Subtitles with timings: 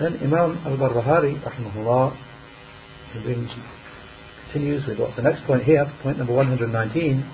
[0.00, 2.16] Then Imam al-Barbahari, rahimahullah,
[3.12, 7.24] continues with what's the next point here, point number 119.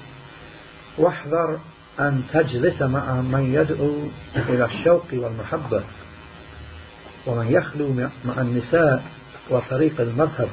[0.99, 1.61] واحذر
[2.01, 5.85] أن تجلس مع من يدعو إلى الشوق والمحبة
[7.27, 7.93] ومن يخلو
[8.25, 9.05] مع النساء
[9.51, 10.49] وطريق المذهب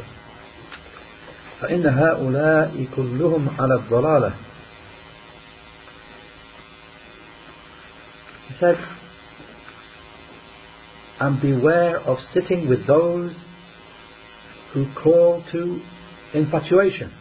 [1.61, 4.33] فإن هؤلاء كلهم على الضلالة
[8.49, 8.77] He said,
[11.19, 13.33] and beware of sitting with those
[14.73, 15.81] who call to
[16.33, 17.11] infatuation.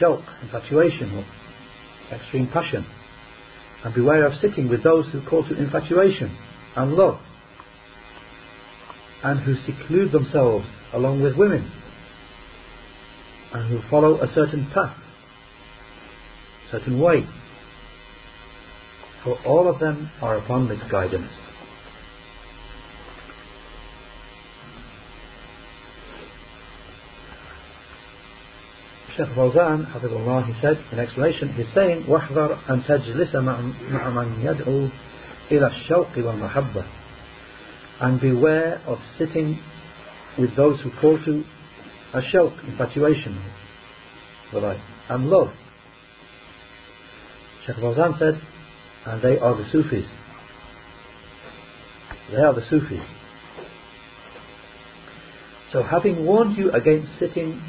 [0.00, 1.24] Shawq, infatuation,
[2.12, 2.84] extreme passion.
[3.84, 6.36] And beware of sitting with those who call to infatuation
[6.74, 7.20] and love.
[9.22, 11.70] And who seclude themselves along with women.
[13.52, 14.96] And who follow a certain path,
[16.70, 17.24] certain way
[19.24, 21.32] for all of them are upon misguidance.
[29.16, 34.90] Sheikh Fawzan, Hafizahullah, he said in explanation, he's saying, "وَحْذَرْ أَن تَجْلِسَ مَعَ مَنْ يَدْعُو
[35.50, 36.84] إِلَى الشَّوْقِ وَالْمَحَبَّةِ
[38.00, 39.58] And beware of sitting
[40.36, 41.44] with those who call to
[42.12, 43.40] a shawq, infatuation,
[44.52, 45.52] and love.
[47.66, 48.40] Sheikh Fawzan said,
[49.06, 50.06] and they are the Sufis.
[52.30, 53.04] They are the Sufis.
[55.72, 57.62] So having warned you against sitting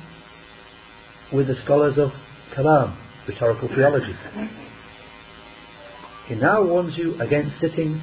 [1.34, 2.12] with the scholars of
[2.56, 2.96] Kalam,
[3.28, 4.16] rhetorical theology,
[6.28, 8.02] he now warns you against sitting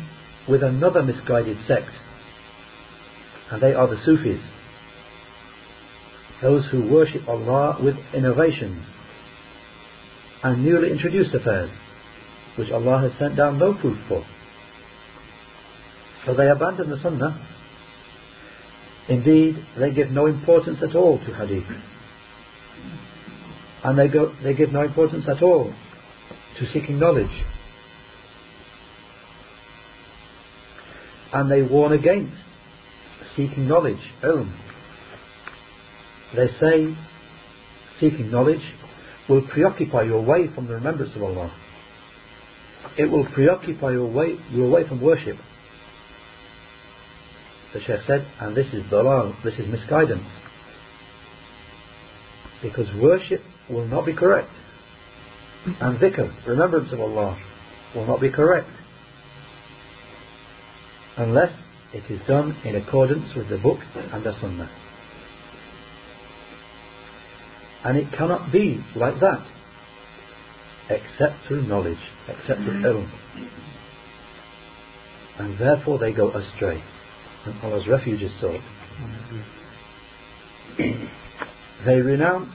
[0.48, 1.90] with another misguided sect,
[3.50, 4.40] and they are the Sufis,
[6.42, 8.84] those who worship Allah with innovations
[10.42, 11.70] and newly introduced affairs
[12.56, 14.24] which Allah has sent down no proof for.
[16.26, 17.48] So they abandon the Sunnah.
[19.08, 21.64] Indeed, they give no importance at all to Hadith.
[23.84, 25.74] And they, go, they give no importance at all
[26.58, 27.42] to seeking knowledge.
[31.32, 32.36] And they warn against
[33.34, 34.54] seeking knowledge, ilm.
[36.36, 36.96] They say
[37.98, 38.62] seeking knowledge
[39.28, 41.52] will preoccupy you away from the remembrance of Allah
[42.98, 45.36] it will preoccupy you away, you away from worship.
[47.72, 50.28] The Shaykh said, and this is dalal, this is misguidance.
[52.62, 54.50] Because worship will not be correct.
[55.64, 57.38] And dhikr, remembrance of Allah,
[57.94, 58.68] will not be correct.
[61.16, 61.52] Unless
[61.94, 64.70] it is done in accordance with the book and the sunnah.
[67.84, 69.46] And it cannot be like that
[70.92, 71.98] except through knowledge,
[72.28, 72.86] except through mm-hmm.
[72.86, 73.10] ilm.
[75.38, 76.82] And therefore they go astray.
[77.44, 78.60] And Allah's refuge is sought.
[80.78, 81.04] Mm-hmm.
[81.86, 82.52] they renounce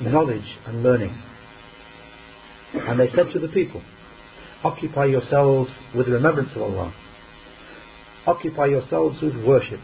[0.00, 1.16] knowledge and learning.
[2.74, 3.82] And they said to the people,
[4.62, 6.94] Occupy yourselves with the remembrance of Allah.
[8.26, 9.80] Occupy yourselves with worship.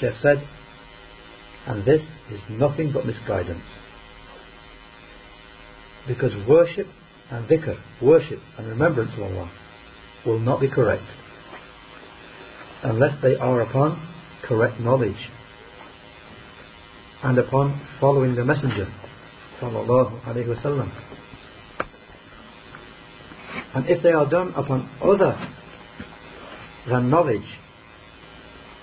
[0.00, 0.46] Sheikh said,
[1.66, 3.64] and this is nothing but misguidance.
[6.06, 6.86] Because worship
[7.30, 9.50] and dhikr, worship and remembrance of Allah,
[10.24, 11.04] will not be correct
[12.82, 14.00] unless they are upon
[14.42, 15.30] correct knowledge
[17.22, 18.86] and upon following the Messenger
[19.60, 20.90] sallallahu alaihi wasallam.
[23.74, 25.36] And if they are done upon other
[26.88, 27.46] than knowledge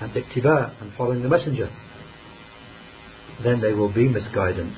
[0.01, 1.69] and ittiba and following the Messenger,
[3.44, 4.78] then they will be misguidance.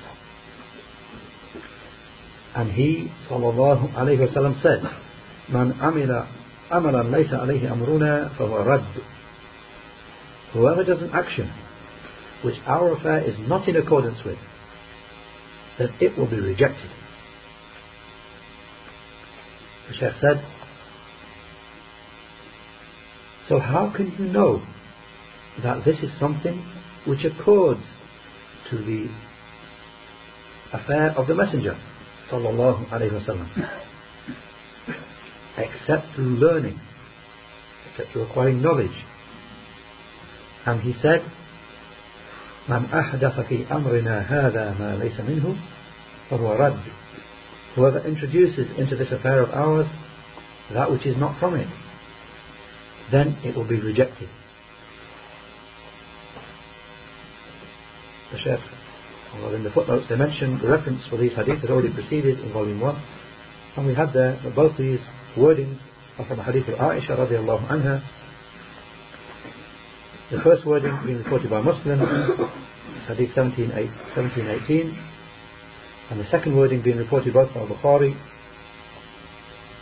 [2.55, 4.81] And he, sallallahu alayhi wasallam, said,
[5.51, 6.27] "Man amila
[6.71, 9.03] amalan laysa alayhi amruna fahuwa rad."
[10.53, 11.51] Whoever does an action
[12.43, 14.37] which our affair is not in accordance with,
[15.77, 16.89] then it will be rejected.
[19.89, 20.45] The Sheikh said,
[23.49, 24.65] So how can you know
[25.61, 26.63] that this is something
[27.05, 27.83] which accords
[28.69, 29.09] to the
[30.73, 31.77] affair of the Messenger?
[32.30, 33.48] sallallahu alayhi wasallam
[35.56, 36.78] except through learning
[37.90, 39.04] except through acquiring knowledge
[40.66, 41.22] and he said
[42.68, 45.56] من أحدث في أمرنا هذا ما ليس منه
[46.30, 46.80] فهو رد
[47.74, 49.86] whoever introduces into this affair of ours
[50.72, 51.68] that which is not from it
[53.10, 54.28] then it will be rejected
[58.30, 58.73] the Sheikh
[59.41, 62.53] well, in the footnotes they mention the reference for these hadith had already preceded in
[62.53, 63.03] volume 1
[63.77, 64.99] and we had there that both these
[65.35, 65.77] wordings
[66.17, 68.01] are from the hadith of Aisha radiallahu anha.
[70.31, 71.99] The first wording being reported by Muslim,
[73.07, 74.99] hadith 1718,
[76.09, 78.15] and the second wording being reported both by Bukhari,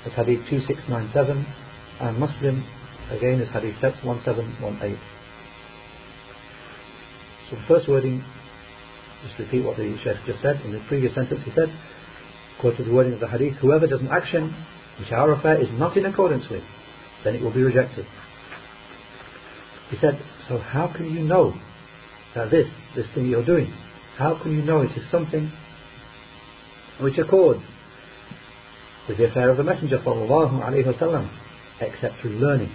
[0.05, 1.45] as hadith 2697,
[2.01, 2.65] and Muslim
[3.11, 4.99] again as hadith 1718.
[7.49, 8.23] So the first wording,
[9.23, 10.61] just repeat what the Sheikh just said.
[10.61, 11.69] In the previous sentence he said,
[12.59, 14.53] quoted the wording of the hadith, whoever does an action
[14.99, 16.63] which our affair is not in accordance with,
[17.23, 18.05] then it will be rejected.
[19.89, 21.53] He said, so how can you know
[22.35, 23.71] that this, this thing you're doing,
[24.17, 25.51] how can you know it is something
[26.99, 27.63] which accords
[29.07, 31.29] with the affair of the Messenger sallallahu
[31.81, 32.71] except through learning.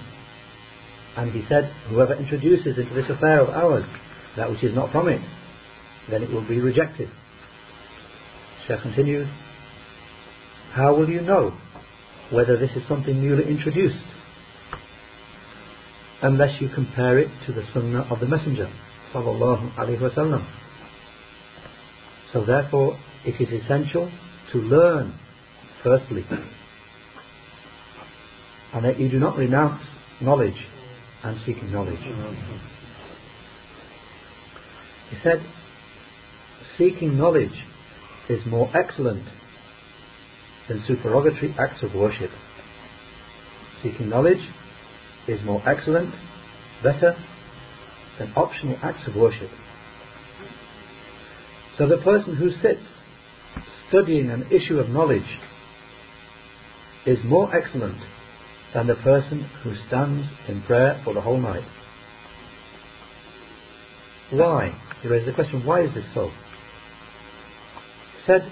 [1.16, 3.84] And he said, whoever introduces into this affair of ours
[4.36, 5.20] that which is not from it,
[6.10, 7.08] then it will be rejected.
[8.66, 9.28] Sheikh continues,
[10.72, 11.52] how will you know
[12.30, 14.04] whether this is something newly introduced?
[16.20, 18.70] Unless you compare it to the sunnah of the Messenger
[19.14, 20.46] sallallahu alaihi wasallam.
[22.32, 24.10] So therefore, it is essential
[24.52, 25.18] to learn
[25.82, 26.24] firstly,
[28.74, 29.82] and that you do not renounce
[30.20, 30.66] knowledge
[31.22, 32.00] and seeking knowledge.
[35.10, 35.42] He said,
[36.78, 37.64] seeking knowledge
[38.28, 39.24] is more excellent
[40.68, 42.30] than supererogatory acts of worship.
[43.82, 44.48] Seeking knowledge
[45.26, 46.14] is more excellent,
[46.82, 47.16] better
[48.18, 49.50] than optional acts of worship.
[51.76, 52.82] So the person who sits
[53.88, 55.38] studying an issue of knowledge
[57.06, 57.98] is more excellent
[58.74, 61.66] than the person who stands in prayer for the whole night.
[64.30, 64.78] Why?
[65.02, 66.30] He raises the question, why is this so?
[68.28, 68.42] Said,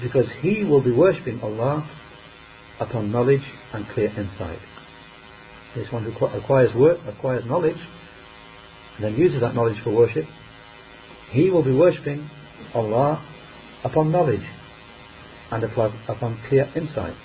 [0.00, 1.86] because he will be worshipping Allah
[2.80, 4.60] upon knowledge and clear insight.
[5.74, 7.76] This one who acquires work, acquires knowledge,
[8.96, 10.24] and then uses that knowledge for worship,
[11.32, 12.30] he will be worshipping
[12.74, 13.20] Allah
[13.84, 14.46] upon knowledge
[15.50, 17.16] and upon clear insight.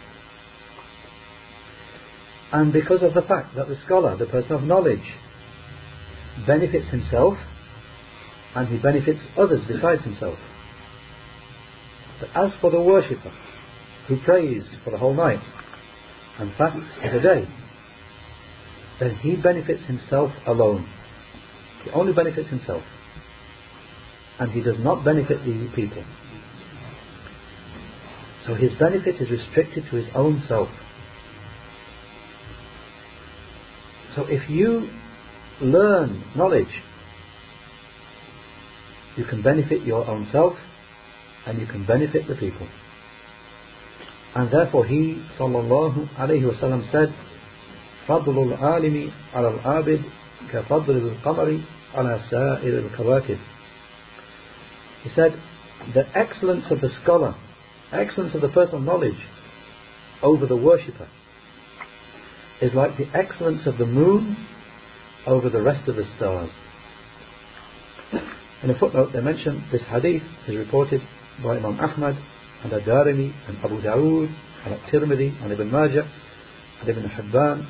[2.52, 5.14] And because of the fact that the scholar, the person of knowledge,
[6.48, 7.38] benefits himself
[8.56, 10.40] and he benefits others besides himself.
[12.20, 13.32] But as for the worshipper
[14.08, 15.42] who prays for the whole night
[16.40, 17.48] and fasts for the day,
[19.00, 20.88] then he benefits himself alone.
[21.84, 22.84] He only benefits himself.
[24.40, 26.04] And he does not benefit the people.
[28.46, 30.70] So his benefit is restricted to his own self.
[34.16, 34.90] So if you
[35.62, 36.82] learn knowledge,
[39.16, 40.54] you can benefit your own self
[41.47, 42.69] and you can benefit the people.
[44.35, 47.15] And therefore he sallallahu alayhi wasallam said,
[48.09, 50.03] فضل العالم على العابد
[50.53, 51.61] كفضل القمر
[51.95, 53.39] على سائر الكواكب.
[55.05, 55.41] He said,
[55.95, 57.35] the excellence of the scholar,
[57.93, 59.19] excellence of the person of knowledge
[60.23, 61.09] over the worshipper
[62.61, 64.37] is like the excellence of the moon
[65.27, 66.51] over the rest of the stars.
[68.63, 71.01] In a footnote, they mention this hadith is reported
[71.46, 72.18] Imam Ahmad
[72.64, 74.34] and Ad-Darimi and Abu Dawood
[74.66, 76.10] and At-Tirmidhi and Ibn Majah
[76.82, 77.66] and Ibn Hibban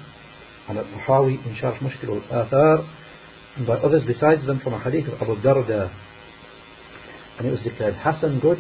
[0.70, 2.88] and At-Tahawi in Sharh Mushkil al-Athar
[3.58, 5.92] and by others besides them from a hadith of Abu Darda.
[7.38, 8.60] And it was declared Hasan good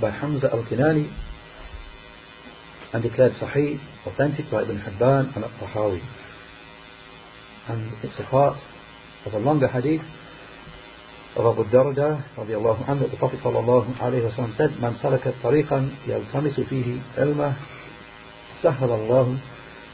[0.00, 1.12] by Hamza al-Kinani
[2.92, 6.02] and declared Sahih, authentic by Ibn Hibban and Al-Tahawi.
[7.68, 8.58] And it's a part
[9.26, 10.02] of a longer hadith
[11.36, 16.60] Darda radiallahu anhu that the Prophet sallallahu alayhi wa sallam said, من سلك طريقا يلتمس
[16.60, 17.54] فيه علمه
[18.62, 19.38] سهل الله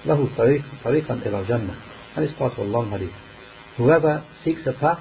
[0.06, 1.74] له طريق طريقا إلى الجنة.
[2.16, 3.12] And it's part of long hadith.
[3.76, 5.00] Whoever seeks a path,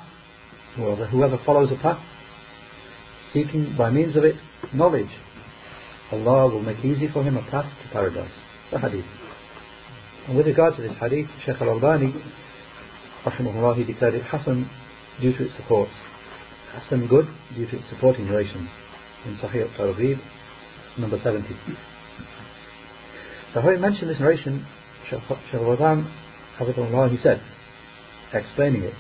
[0.75, 2.00] whoever, whoever follows a path,
[3.34, 4.36] seeking by means of it
[4.74, 5.12] knowledge,
[6.12, 8.32] Allah will make easy for him a path to paradise.
[8.72, 9.06] The hadith.
[10.27, 12.13] And with regard to this hadith, Shaykh al-Albani,
[13.24, 14.70] rahimahullah, he declared it Hasan
[15.22, 15.89] due to its support.
[16.75, 18.70] Hasan good its supporting narrations
[19.25, 20.20] in Sahih al-Targhib,
[20.98, 21.48] number 70.
[23.53, 24.65] So having mentioned this narration,
[25.10, 25.22] Shaykh
[25.53, 27.41] al-Albani, he said,
[28.34, 28.94] explaining it,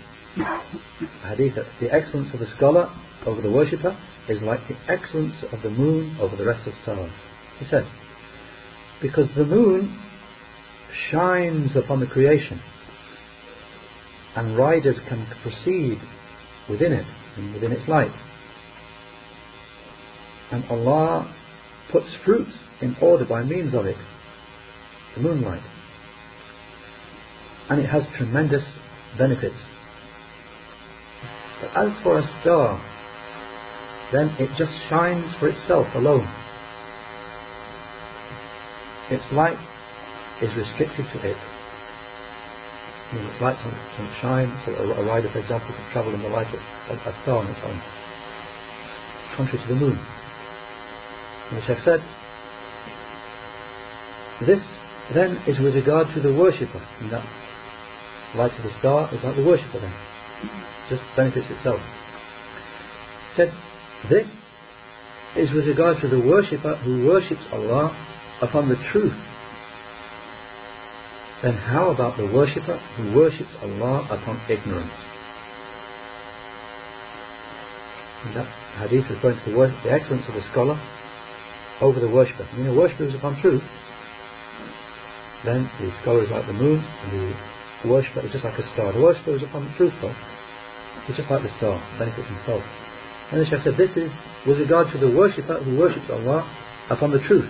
[1.23, 2.89] hadith the excellence of the scholar
[3.25, 3.97] over the worshipper
[4.29, 7.11] is like the excellence of the moon over the rest of the stars.
[7.59, 7.85] He said,
[9.01, 9.99] because the moon
[11.11, 12.61] shines upon the creation
[14.35, 15.99] and riders can proceed
[16.69, 17.05] within it
[17.37, 18.11] and within its light.
[20.51, 21.35] And Allah
[21.91, 22.51] puts fruits
[22.81, 23.97] in order by means of it,
[25.15, 25.63] the moonlight.
[27.69, 28.63] and it has tremendous
[29.17, 29.55] benefits.
[31.61, 32.79] But as for a star,
[34.13, 36.27] then it just shines for itself alone.
[39.09, 39.57] Its light
[40.41, 41.37] is restricted to it.
[43.13, 46.21] You know, its light doesn't shine, so a, a rider, for example, can travel in
[46.21, 46.59] the light of
[46.89, 47.81] a, a star on its own,
[49.37, 49.99] contrary to the moon.
[51.51, 52.01] And the Sheikh said,
[54.47, 54.59] this
[55.13, 57.25] then is with regard to the worshipper, and that
[58.35, 59.93] light of the star is like the worshipper then,
[60.89, 61.79] just benefits itself.
[63.29, 63.53] He said,
[64.09, 64.27] this
[65.37, 67.95] is with regard to the worshipper who worships Allah
[68.41, 69.13] upon the truth.
[71.45, 74.89] Then how about the worshipper who worships Allah upon ignorance?
[78.25, 78.49] And that
[78.81, 80.73] hadith referring to the, the excellence of the scholar
[81.81, 82.49] over the worshipper.
[82.51, 83.61] I mean, the worshipper is upon truth.
[85.45, 87.35] Then the scholar is like the moon, and
[87.83, 88.91] the worshipper is just like a star.
[88.91, 90.15] The worshipper is upon the truth, though.
[91.05, 92.63] He's just like the star, benefits himself.
[93.31, 94.09] And the Shaykh said, this is
[94.47, 96.41] with regard to the worshipper who worships Allah
[96.89, 97.45] upon the truth.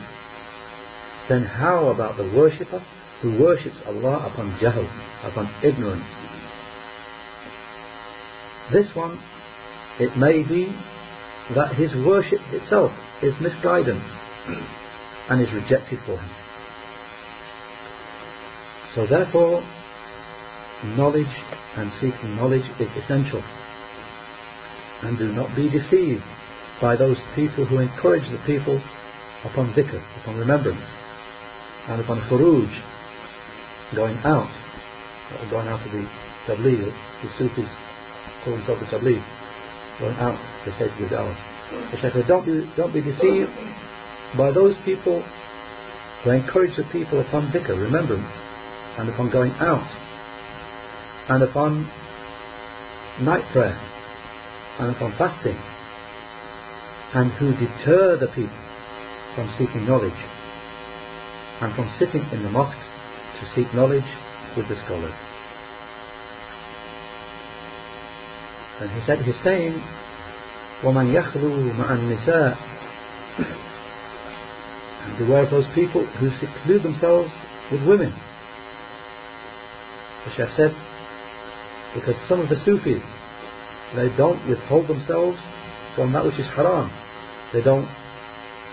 [1.27, 2.84] Then how about the worshipper
[3.22, 4.88] who worships Allah upon jahl,
[5.24, 6.05] upon ignorance?
[8.72, 9.20] This one,
[10.00, 10.75] it may be
[11.55, 12.91] that his worship itself
[13.24, 14.03] is misguidance
[15.29, 16.29] and is rejected for him.
[18.96, 19.62] So therefore,
[20.84, 21.36] knowledge
[21.75, 23.44] and seeking knowledge is essential.
[25.01, 26.24] And do not be deceived
[26.82, 28.82] by those people who encourage the people
[29.44, 30.82] upon dhikr, upon remembrance,
[31.88, 32.70] and upon khuruj,
[33.96, 36.08] going out, uh, going out of the
[36.48, 37.70] tabligh, the Sufis
[38.44, 39.24] call themselves the tabligh,
[40.00, 41.92] going out, they say to the dawah.
[41.92, 43.51] The Shaykh said, don't be, don't be deceived
[44.38, 45.24] by those people
[46.24, 48.25] who encourage the people upon dhikr, remembrance,
[48.98, 49.86] and upon going out,
[51.30, 51.89] and upon
[53.22, 53.77] night prayer,
[54.80, 55.58] and upon fasting,
[57.13, 58.58] and who deter the people
[59.36, 60.13] from seeking knowledge,
[61.61, 62.78] and from sitting in the mosques
[63.40, 64.04] to seek knowledge
[64.56, 65.14] with the scholars.
[68.80, 69.82] And he said, he's saying,
[70.82, 72.56] وَمَنْ يَخْلُو مَعَ النِّسَاءِ
[75.04, 77.30] And beware of those people who seclude themselves
[77.70, 78.14] with women.
[80.25, 80.75] The Sheikh said,
[81.94, 83.02] because some of the Sufis,
[83.97, 85.38] they don't withhold themselves
[85.94, 86.90] from that which is haram.
[87.52, 87.88] They don't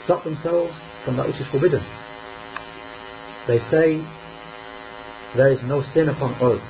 [0.05, 1.83] stop themselves from that which is forbidden.
[3.48, 4.00] They say,
[5.36, 6.60] there is no sin upon us.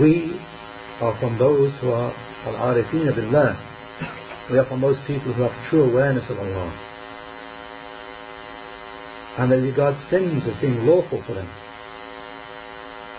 [0.00, 0.38] We
[1.00, 2.12] are from those who are
[2.44, 3.56] al-arifina billah.
[4.50, 6.70] We are from those people who have true awareness of Allah.
[9.38, 11.48] And they regard sins as being lawful for them.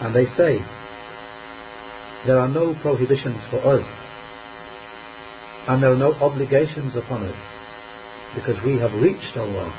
[0.02, 0.60] And they say,
[2.28, 3.86] there are no prohibitions for us.
[5.68, 7.36] And there are no obligations upon us.
[8.36, 9.74] Because we have reached Allah.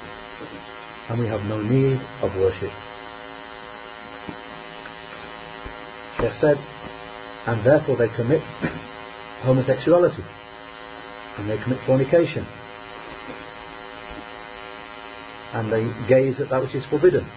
[1.12, 2.72] And we have no need of worship.
[6.18, 6.56] They said,
[7.46, 8.40] and therefore they commit
[9.42, 10.24] homosexuality
[11.36, 12.46] and they commit fornication
[15.52, 17.28] and they gaze at that which is forbidden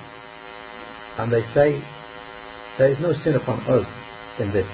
[1.18, 1.84] and they say
[2.78, 3.86] there is no sin upon us
[4.40, 4.68] in this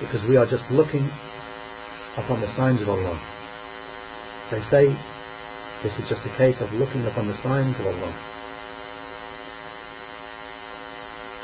[0.00, 1.10] because we are just looking
[2.16, 3.20] upon the signs of Allah
[4.50, 5.11] they say
[5.82, 8.14] this is just a case of looking upon the signs of Allah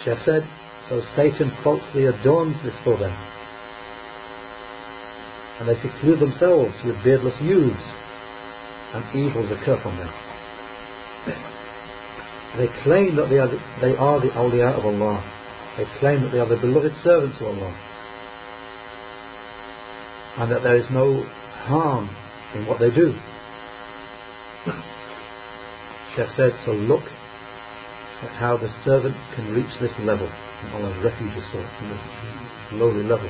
[0.04, 0.49] Sheikh said
[0.88, 3.12] so Satan falsely adorns this for them.
[5.61, 7.83] And they seclude themselves with beardless youths,
[8.95, 10.09] and evils occur from them.
[12.57, 15.23] They claim that they are the, they are the awliya of Allah.
[15.76, 17.75] They claim that they are the beloved servants of Allah.
[20.38, 21.23] And that there is no
[21.66, 22.09] harm
[22.54, 23.14] in what they do.
[26.17, 27.03] Sheikh said, so look
[28.21, 30.29] at how the servant can reach this level.
[30.73, 31.97] Allah's refuge is sought from the
[32.77, 33.29] lowly level.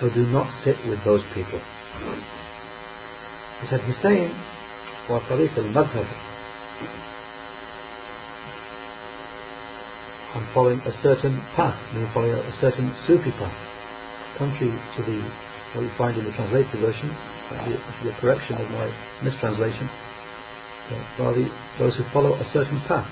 [0.00, 1.60] so do not sit with those people.
[3.60, 4.34] He said, he's saying,
[5.08, 6.06] وطريق المذهب
[10.34, 13.54] I'm following a certain path, I'm following a certain Sufi path,
[14.36, 15.22] contrary to the
[15.74, 17.08] what you find in the translated version,
[17.50, 18.90] the, the correction of my
[19.22, 19.88] mistranslation,
[21.19, 23.07] rather those who follow a certain path.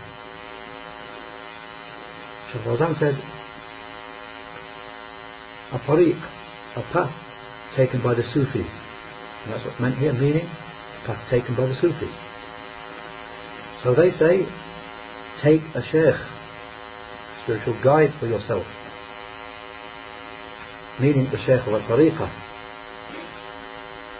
[2.51, 3.15] Shaykh said,
[5.73, 6.17] a tariq,
[6.75, 7.13] a path
[7.75, 8.65] taken by the Sufis.
[9.43, 12.13] And that's what's meant here, meaning a path taken by the Sufis.
[13.83, 14.47] So they say
[15.43, 16.19] take a sheikh,
[17.43, 18.65] spiritual guide for yourself.
[20.99, 22.31] Meaning the sheikh of a tariqah.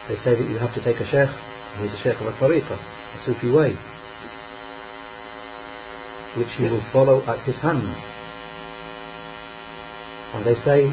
[0.10, 1.36] They say that you have to take a sheikh,
[1.84, 3.78] he's a sheikh of a tariqah, a Sufi way,
[6.38, 7.88] which you will follow at his hand.
[10.34, 10.86] And they say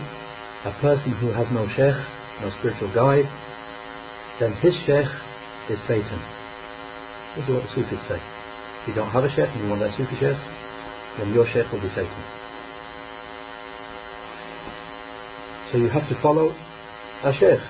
[0.65, 1.97] a person who has no sheikh,
[2.41, 3.29] no spiritual guide,
[4.41, 5.09] then his sheikh
[5.71, 6.21] is Satan.
[7.37, 8.21] This is what the Sufis say.
[8.83, 10.39] If you don't have a sheikh and you want a Sufi sheikh,
[11.19, 12.25] then your sheikh will be Satan.
[15.71, 16.55] So you have to follow
[17.25, 17.61] a sheikh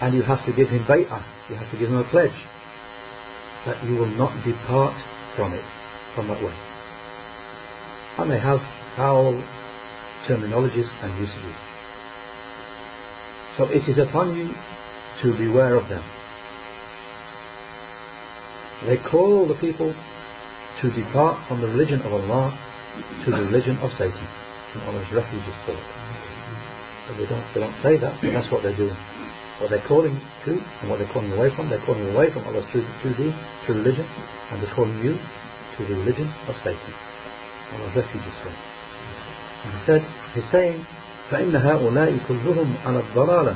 [0.00, 2.34] and you have to give him bay'ah, you have to give them a pledge
[3.66, 4.94] that you will not depart
[5.36, 5.64] from it,
[6.14, 6.54] from that way.
[8.18, 8.60] And they have
[8.96, 9.42] foul
[10.28, 11.56] terminologies and usages.
[13.56, 14.54] So it is upon you
[15.22, 16.02] to beware of them.
[18.86, 19.94] They call the people
[20.82, 22.58] to depart from the religion of Allah
[23.24, 24.26] to the religion of Satan,
[24.74, 25.76] and Allah's refuge is.
[27.08, 28.96] But they don't, they don't say that, but that's what they're doing
[29.59, 30.51] What they're calling to
[30.81, 33.35] and what they're calling away from, they're calling away from Allah's true, true deen,
[33.65, 34.07] true religion,
[34.51, 35.13] and they're calling you
[35.77, 36.93] to the religion of Satan.
[37.75, 38.59] Allah's refuge is sought.
[39.65, 40.01] And he said,
[40.33, 40.85] he's saying,
[41.31, 43.55] فإن هؤلاء كلهم على الضلالة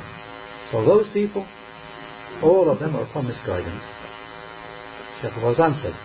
[0.72, 1.46] So those people,
[2.42, 3.84] all of them are upon misguidance.
[5.22, 5.96] Shaykh Fawzan said,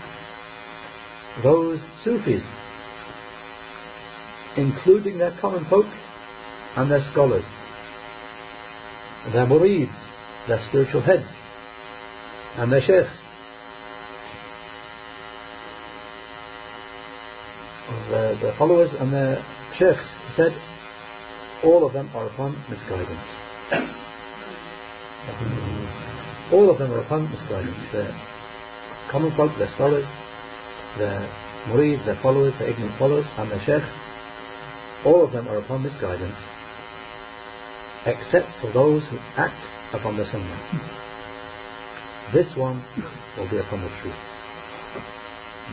[1.42, 2.42] those Sufis,
[4.56, 5.86] including their common folk
[6.76, 7.44] and their scholars,
[9.31, 9.95] their murids,
[10.47, 11.25] their spiritual heads,
[12.57, 13.09] and their sheikhs,
[18.09, 19.43] their, followers and their
[19.77, 20.53] sheikhs, he said,
[21.63, 23.21] all of them are upon misguidance.
[26.51, 27.77] all of them are upon misguidance.
[27.93, 28.11] Their
[29.09, 30.05] common folk, their scholars,
[30.97, 31.29] their
[31.67, 33.89] murids, their followers, their ignorant followers, and their sheikhs,
[35.05, 36.35] all of them are upon misguidance,
[38.05, 39.59] except for those who act
[39.93, 40.59] upon the sunnah.
[42.33, 42.83] This one
[43.37, 44.15] will be upon the truth.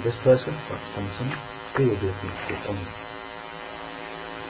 [0.05, 1.41] This person, upon the sunnah,
[1.77, 2.89] he will be upon the truth only.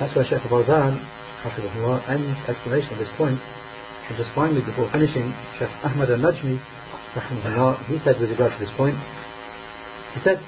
[0.00, 1.00] That's why Shaykh Fawzan,
[1.44, 3.40] Hafizahullah, ends explanation of this point.
[4.08, 6.56] And just finally, before finishing, Shaykh Ahmad al-Najmi,
[7.86, 8.96] he said with regard to this point,
[10.14, 10.40] he said,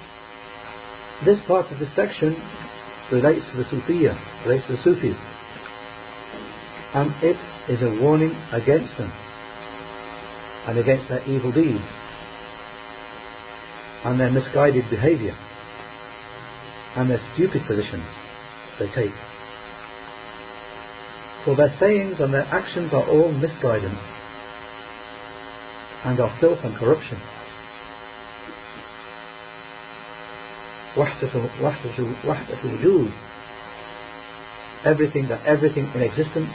[1.25, 2.37] this part of this section
[3.12, 5.16] relates to the Sufiya, relates to the Sufis
[6.95, 7.37] and it
[7.71, 9.13] is a warning against them
[10.67, 11.85] and against their evil deeds
[14.05, 15.37] and their misguided behaviour
[16.97, 18.05] and their stupid positions
[18.79, 19.15] they take.
[21.45, 23.99] For their sayings and their actions are all misguidance
[26.05, 27.21] and are filth and corruption.
[34.85, 36.51] Everything that everything in existence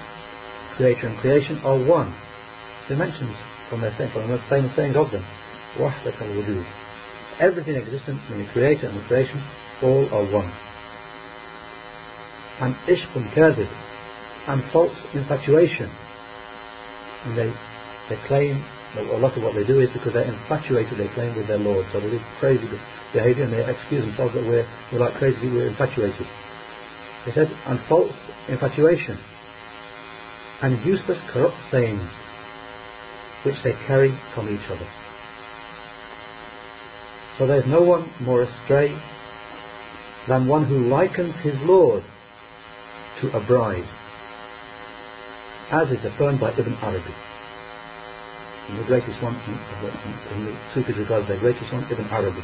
[0.76, 2.14] creator and creation are one
[2.88, 3.36] they mentions
[3.68, 5.24] from their saying, from the most famous sayings of them
[5.78, 6.66] وحدة الوجود
[7.40, 9.42] everything in existence meaning the creator and the creation
[9.82, 10.52] all are one
[12.60, 13.70] and ishqun kadhib
[14.48, 15.90] and false infatuation
[17.24, 17.52] and they
[18.08, 18.64] they claim
[18.98, 21.86] a lot of what they do is because they're infatuated they claim with their Lord
[21.92, 22.68] so they do crazy
[23.12, 26.26] behavior and they excuse themselves that we're, we're like crazy people, we're infatuated.
[27.26, 28.14] They said, and false
[28.48, 29.18] infatuation
[30.61, 32.09] and useless corrupt sayings
[33.43, 34.87] which they carry from each other.
[37.37, 38.97] So there is no one more astray
[40.27, 42.03] than one who likens his Lord
[43.21, 43.87] to a bride,
[45.71, 47.13] as is affirmed by Ibn Arabi.
[48.69, 52.43] And the greatest one, in the Sufis regard the greatest one, Ibn Arabi.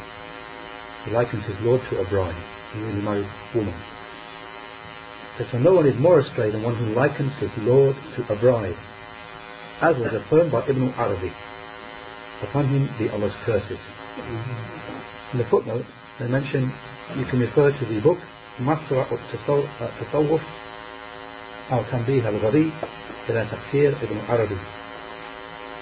[1.04, 2.40] He likens his Lord to a bride,
[2.74, 3.74] a newly married woman
[5.37, 8.35] But so no one is more astray than one who likens his Lord to a
[8.39, 8.75] bride,
[9.81, 11.31] as was affirmed by Ibn Arabi.
[12.43, 13.79] Upon him be Allah's curses.
[15.33, 15.85] In the footnote,
[16.19, 16.71] they mention
[17.17, 18.17] you can refer to the book
[18.59, 19.05] مطلع
[19.81, 20.41] التصوف
[21.71, 22.71] أو تنبيه الغبي
[23.29, 24.57] إلى تفسير Ibn Arabi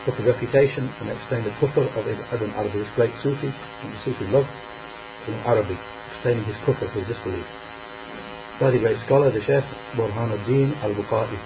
[0.07, 3.99] book of reputation and explain the kufr of Ibn Arabi, this great Sufi, and the
[4.05, 4.47] Sufi love
[5.27, 5.77] in Arabic,
[6.15, 7.43] explaining his kufr, his disbelief.
[8.62, 9.64] Very great scholar, the Sheikh
[9.98, 11.36] Burhanuddin al-Bukhari.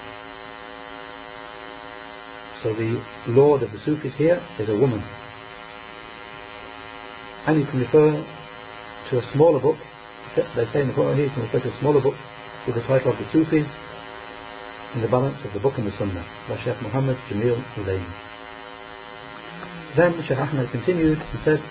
[2.62, 5.00] So the Lord of the Sufis here is a woman.
[7.46, 8.22] And you can refer
[9.08, 9.78] to a smaller book,
[10.36, 12.16] they say in the Quran here, you can refer to a smaller book
[12.66, 13.64] with the title of the Sufis
[14.94, 18.12] in the balance of the book and the Sunnah by Sheikh Muhammad Jamil Ulaini.
[19.96, 21.64] Then Sheikh Ahmed continued and said,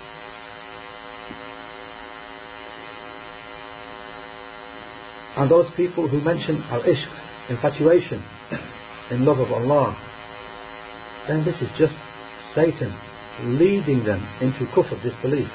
[5.38, 8.24] And those people who mention al-ishq, infatuation,
[9.12, 9.96] in love of Allah,
[11.28, 11.94] then this is just
[12.56, 12.96] Satan
[13.44, 15.50] leading them into kufr, disbelief,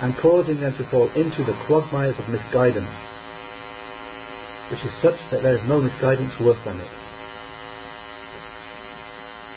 [0.00, 2.88] and causing them to fall into the quagmires of misguidance,
[4.70, 6.90] which is such that there is no misguidance worse than it.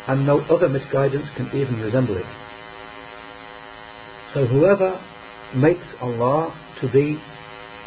[0.07, 2.25] And no other misguidance can even resemble it.
[4.33, 4.99] So whoever
[5.55, 7.21] makes Allah to be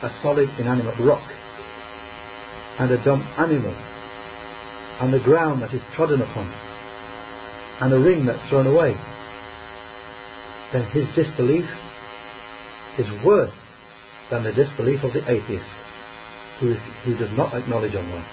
[0.02, 1.22] a solid inanimate rock
[2.78, 3.74] and a dumb animal
[5.00, 6.46] and the ground that is trodden upon
[7.80, 8.94] and a ring that's thrown away
[10.72, 11.64] then his disbelief
[12.98, 13.54] is worse
[14.30, 15.66] than the disbelief of the atheist
[16.60, 18.26] who, who does not acknowledge Allah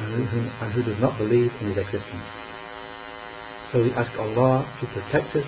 [0.00, 2.24] and who, and who does not believe in his existence.
[3.72, 5.44] So we ask Allah to protect us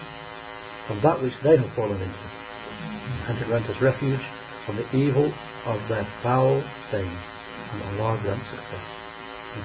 [0.87, 2.19] from that which they have fallen into
[3.29, 4.21] and to grant us refuge
[4.67, 5.33] from the evil
[5.67, 7.23] of their foul sayings
[7.73, 9.02] and Allah grant success.